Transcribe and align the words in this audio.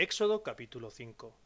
Éxodo 0.00 0.44
capítulo 0.44 0.92
5 0.92 1.36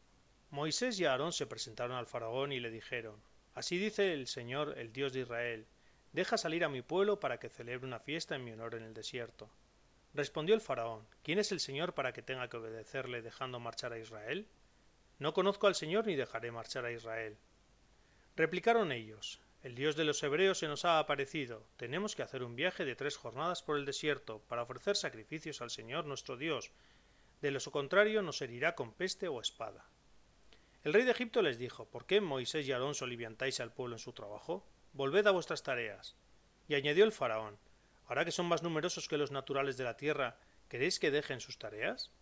Moisés 0.51 0.99
y 0.99 1.05
Aarón 1.05 1.33
se 1.33 1.47
presentaron 1.47 1.97
al 1.97 2.05
faraón 2.05 2.51
y 2.51 2.59
le 2.59 2.69
dijeron 2.69 3.19
Así 3.55 3.79
dice 3.79 4.13
el 4.13 4.27
Señor, 4.27 4.77
el 4.77 4.93
Dios 4.93 5.11
de 5.11 5.21
Israel, 5.21 5.65
deja 6.11 6.37
salir 6.37 6.63
a 6.63 6.69
mi 6.69 6.83
pueblo 6.83 7.19
para 7.19 7.39
que 7.39 7.49
celebre 7.49 7.87
una 7.87 7.99
fiesta 7.99 8.35
en 8.35 8.43
mi 8.43 8.51
honor 8.51 8.75
en 8.75 8.83
el 8.83 8.93
desierto. 8.93 9.49
Respondió 10.13 10.53
el 10.53 10.61
faraón 10.61 11.07
¿Quién 11.23 11.39
es 11.39 11.51
el 11.51 11.59
Señor 11.59 11.95
para 11.95 12.13
que 12.13 12.21
tenga 12.21 12.47
que 12.47 12.57
obedecerle 12.57 13.23
dejando 13.23 13.59
marchar 13.59 13.91
a 13.91 13.97
Israel? 13.97 14.47
No 15.17 15.33
conozco 15.33 15.65
al 15.65 15.73
Señor 15.73 16.05
ni 16.05 16.15
dejaré 16.15 16.51
marchar 16.51 16.85
a 16.85 16.91
Israel. 16.91 17.39
Replicaron 18.35 18.91
ellos 18.91 19.41
El 19.63 19.73
Dios 19.73 19.95
de 19.95 20.03
los 20.03 20.21
hebreos 20.21 20.59
se 20.59 20.67
nos 20.67 20.85
ha 20.85 20.99
aparecido. 20.99 21.65
Tenemos 21.75 22.15
que 22.15 22.21
hacer 22.21 22.43
un 22.43 22.55
viaje 22.55 22.85
de 22.85 22.95
tres 22.95 23.17
jornadas 23.17 23.63
por 23.63 23.77
el 23.77 23.85
desierto 23.85 24.43
para 24.47 24.61
ofrecer 24.61 24.95
sacrificios 24.95 25.59
al 25.63 25.71
Señor 25.71 26.05
nuestro 26.05 26.37
Dios 26.37 26.71
de 27.43 27.51
lo 27.51 27.59
contrario 27.59 28.21
nos 28.21 28.41
herirá 28.41 28.73
con 28.73 28.93
peste 28.93 29.27
o 29.27 29.41
espada. 29.41 29.85
El 30.81 30.93
rey 30.93 31.03
de 31.03 31.11
Egipto 31.11 31.41
les 31.41 31.57
dijo 31.57 31.89
¿Por 31.89 32.05
qué 32.05 32.21
Moisés 32.21 32.65
y 32.65 32.71
Aarón 32.71 32.95
soliviantáis 32.95 33.59
al 33.59 33.73
pueblo 33.73 33.95
en 33.95 33.99
su 33.99 34.13
trabajo? 34.13 34.65
Volved 34.93 35.27
a 35.27 35.31
vuestras 35.31 35.61
tareas. 35.61 36.15
Y 36.69 36.75
añadió 36.75 37.03
el 37.03 37.11
faraón 37.11 37.59
Ahora 38.07 38.23
que 38.23 38.31
son 38.31 38.45
más 38.45 38.63
numerosos 38.63 39.09
que 39.09 39.17
los 39.17 39.31
naturales 39.31 39.75
de 39.75 39.83
la 39.83 39.97
tierra, 39.97 40.39
¿queréis 40.69 40.99
que 40.99 41.11
dejen 41.11 41.41
sus 41.41 41.59
tareas? 41.59 42.13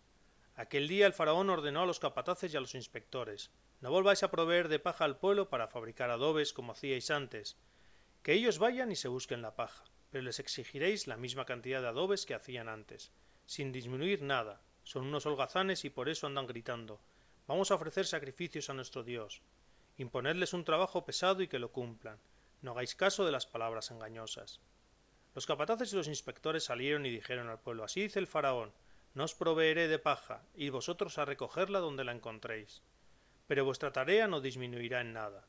Aquel 0.56 0.88
día 0.88 1.06
el 1.06 1.12
faraón 1.12 1.50
ordenó 1.50 1.82
a 1.82 1.86
los 1.86 2.00
capataces 2.00 2.52
y 2.52 2.56
a 2.56 2.60
los 2.60 2.74
inspectores 2.74 3.52
No 3.80 3.92
volváis 3.92 4.24
a 4.24 4.30
proveer 4.32 4.66
de 4.66 4.80
paja 4.80 5.04
al 5.04 5.20
pueblo 5.20 5.48
para 5.48 5.68
fabricar 5.68 6.10
adobes 6.10 6.52
como 6.52 6.72
hacíais 6.72 7.12
antes, 7.12 7.56
que 8.24 8.32
ellos 8.32 8.58
vayan 8.58 8.90
y 8.90 8.96
se 8.96 9.06
busquen 9.06 9.40
la 9.40 9.54
paja, 9.54 9.84
pero 10.10 10.24
les 10.24 10.40
exigiréis 10.40 11.06
la 11.06 11.16
misma 11.16 11.44
cantidad 11.44 11.80
de 11.80 11.86
adobes 11.86 12.26
que 12.26 12.34
hacían 12.34 12.68
antes, 12.68 13.12
sin 13.46 13.70
disminuir 13.70 14.22
nada, 14.22 14.62
son 14.82 15.06
unos 15.06 15.26
holgazanes 15.26 15.84
y 15.84 15.90
por 15.90 16.08
eso 16.08 16.26
andan 16.26 16.46
gritando 16.46 17.00
Vamos 17.46 17.70
a 17.70 17.74
ofrecer 17.74 18.06
sacrificios 18.06 18.70
a 18.70 18.74
nuestro 18.74 19.02
Dios. 19.02 19.42
Imponedles 19.96 20.52
un 20.52 20.64
trabajo 20.64 21.04
pesado 21.04 21.42
y 21.42 21.48
que 21.48 21.58
lo 21.58 21.72
cumplan. 21.72 22.20
No 22.60 22.70
hagáis 22.70 22.94
caso 22.94 23.26
de 23.26 23.32
las 23.32 23.46
palabras 23.46 23.90
engañosas. 23.90 24.60
Los 25.34 25.46
capataces 25.46 25.92
y 25.92 25.96
los 25.96 26.06
inspectores 26.06 26.64
salieron 26.64 27.04
y 27.04 27.10
dijeron 27.10 27.48
al 27.48 27.58
pueblo 27.58 27.84
Así 27.84 28.02
dice 28.02 28.20
el 28.20 28.28
faraón 28.28 28.72
No 29.14 29.24
os 29.24 29.34
proveeré 29.34 29.88
de 29.88 29.98
paja, 29.98 30.44
y 30.54 30.70
vosotros 30.70 31.18
a 31.18 31.24
recogerla 31.24 31.80
donde 31.80 32.04
la 32.04 32.12
encontréis. 32.12 32.82
Pero 33.48 33.64
vuestra 33.64 33.92
tarea 33.92 34.28
no 34.28 34.40
disminuirá 34.40 35.00
en 35.00 35.12
nada. 35.12 35.46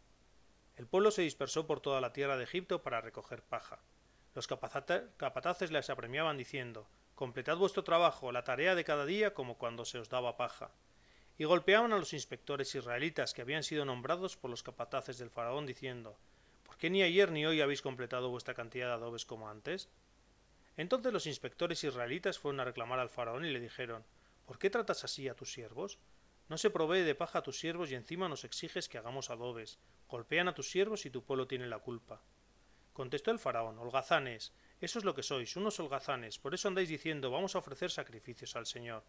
El 0.75 0.87
pueblo 0.87 1.11
se 1.11 1.21
dispersó 1.21 1.67
por 1.67 1.79
toda 1.79 2.01
la 2.01 2.11
tierra 2.11 2.37
de 2.37 2.45
Egipto 2.45 2.81
para 2.81 3.01
recoger 3.01 3.43
paja. 3.43 3.79
Los 4.33 4.47
capataces 4.47 5.71
les 5.71 5.89
apremiaban 5.91 6.37
diciendo 6.37 6.87
Completad 7.15 7.57
vuestro 7.57 7.83
trabajo, 7.83 8.31
la 8.31 8.43
tarea 8.43 8.73
de 8.73 8.83
cada 8.83 9.05
día 9.05 9.35
como 9.35 9.57
cuando 9.57 9.85
se 9.85 9.99
os 9.99 10.09
daba 10.09 10.35
paja. 10.35 10.71
Y 11.37 11.43
golpeaban 11.43 11.93
a 11.93 11.97
los 11.97 12.13
inspectores 12.13 12.73
israelitas 12.73 13.33
que 13.33 13.43
habían 13.43 13.63
sido 13.63 13.85
nombrados 13.85 14.35
por 14.35 14.49
los 14.49 14.63
capataces 14.63 15.19
del 15.19 15.29
faraón 15.29 15.67
diciendo 15.67 16.17
¿Por 16.65 16.77
qué 16.77 16.89
ni 16.89 17.03
ayer 17.03 17.31
ni 17.31 17.45
hoy 17.45 17.61
habéis 17.61 17.83
completado 17.83 18.29
vuestra 18.29 18.55
cantidad 18.55 18.87
de 18.87 18.93
adobes 18.93 19.25
como 19.25 19.47
antes? 19.47 19.89
Entonces 20.75 21.13
los 21.13 21.27
inspectores 21.27 21.83
israelitas 21.83 22.39
fueron 22.39 22.59
a 22.59 22.65
reclamar 22.65 22.99
al 22.99 23.09
faraón 23.09 23.45
y 23.45 23.51
le 23.51 23.59
dijeron 23.59 24.03
¿Por 24.47 24.57
qué 24.57 24.71
tratas 24.71 25.03
así 25.03 25.27
a 25.27 25.35
tus 25.35 25.53
siervos? 25.53 25.99
No 26.49 26.57
se 26.57 26.71
provee 26.71 27.01
de 27.01 27.15
paja 27.15 27.39
a 27.39 27.43
tus 27.43 27.59
siervos 27.59 27.91
y 27.91 27.95
encima 27.95 28.27
nos 28.27 28.43
exiges 28.43 28.89
que 28.89 28.97
hagamos 28.97 29.29
adobes. 29.29 29.77
Golpean 30.09 30.47
a 30.47 30.55
tus 30.55 30.69
siervos 30.69 31.05
y 31.05 31.11
tu 31.11 31.23
pueblo 31.23 31.47
tiene 31.47 31.67
la 31.67 31.79
culpa. 31.79 32.21
Contestó 32.91 33.31
el 33.31 33.39
faraón 33.39 33.79
Holgazanes, 33.79 34.53
eso 34.83 34.99
es 34.99 35.05
lo 35.05 35.15
que 35.15 35.23
sois, 35.23 35.55
unos 35.55 35.79
holgazanes, 35.79 36.39
por 36.39 36.53
eso 36.53 36.67
andáis 36.67 36.89
diciendo 36.89 37.31
vamos 37.31 37.55
a 37.55 37.59
ofrecer 37.59 37.89
sacrificios 37.89 38.57
al 38.57 38.65
Señor. 38.65 39.05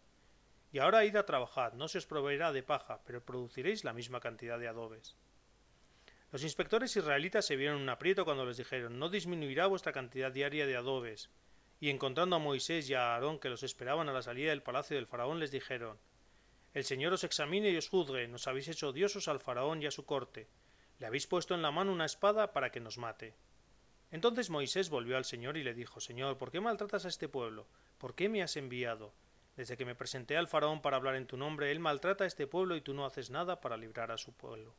Y 0.71 0.79
ahora 0.79 1.03
id 1.03 1.17
a 1.17 1.25
trabajar, 1.25 1.75
no 1.75 1.89
se 1.89 1.97
os 1.97 2.05
proveerá 2.05 2.53
de 2.53 2.63
paja, 2.63 3.01
pero 3.05 3.25
produciréis 3.25 3.83
la 3.83 3.91
misma 3.91 4.21
cantidad 4.21 4.57
de 4.57 4.69
adobes. 4.69 5.17
Los 6.31 6.43
inspectores 6.43 6.95
israelitas 6.95 7.45
se 7.45 7.57
vieron 7.57 7.81
un 7.81 7.89
aprieto 7.89 8.23
cuando 8.23 8.45
les 8.45 8.55
dijeron 8.55 8.99
no 8.99 9.09
disminuirá 9.09 9.67
vuestra 9.67 9.91
cantidad 9.91 10.31
diaria 10.31 10.65
de 10.65 10.77
adobes. 10.77 11.29
Y 11.81 11.89
encontrando 11.89 12.37
a 12.37 12.39
Moisés 12.39 12.89
y 12.89 12.93
a 12.93 13.13
Aarón 13.13 13.39
que 13.39 13.49
los 13.49 13.63
esperaban 13.63 14.07
a 14.07 14.13
la 14.13 14.21
salida 14.21 14.51
del 14.51 14.63
palacio 14.63 14.95
del 14.95 15.07
faraón 15.07 15.39
les 15.39 15.51
dijeron 15.51 15.99
El 16.73 16.85
Señor 16.85 17.11
os 17.11 17.25
examine 17.25 17.69
y 17.69 17.77
os 17.77 17.89
juzgue, 17.89 18.27
nos 18.27 18.47
habéis 18.47 18.69
hecho 18.69 18.89
odiosos 18.89 19.27
al 19.27 19.41
faraón 19.41 19.81
y 19.81 19.87
a 19.87 19.91
su 19.91 20.05
corte. 20.05 20.47
Le 20.99 21.05
habéis 21.07 21.27
puesto 21.27 21.53
en 21.53 21.61
la 21.61 21.71
mano 21.71 21.91
una 21.91 22.05
espada 22.05 22.53
para 22.53 22.71
que 22.71 22.79
nos 22.79 22.97
mate. 22.97 23.35
Entonces 24.11 24.49
Moisés 24.49 24.89
volvió 24.89 25.17
al 25.17 25.25
Señor 25.25 25.57
y 25.57 25.63
le 25.63 25.73
dijo 25.73 25.99
Señor, 25.99 26.37
¿por 26.37 26.51
qué 26.51 26.61
maltratas 26.61 27.05
a 27.05 27.09
este 27.09 27.27
pueblo? 27.27 27.67
¿Por 27.97 28.15
qué 28.15 28.29
me 28.29 28.43
has 28.43 28.55
enviado? 28.55 29.13
Desde 29.55 29.77
que 29.77 29.85
me 29.85 29.95
presenté 29.95 30.37
al 30.37 30.47
faraón 30.47 30.81
para 30.81 30.97
hablar 30.97 31.15
en 31.15 31.27
tu 31.27 31.37
nombre, 31.37 31.71
él 31.71 31.79
maltrata 31.79 32.23
a 32.23 32.27
este 32.27 32.47
pueblo 32.47 32.75
y 32.75 32.81
tú 32.81 32.93
no 32.93 33.05
haces 33.05 33.29
nada 33.29 33.61
para 33.61 33.77
librar 33.77 34.11
a 34.11 34.17
su 34.17 34.33
pueblo. 34.33 34.75